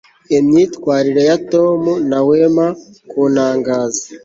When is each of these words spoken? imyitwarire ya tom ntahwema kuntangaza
imyitwarire 0.37 1.23
ya 1.29 1.37
tom 1.51 1.81
ntahwema 2.07 2.67
kuntangaza 3.09 4.03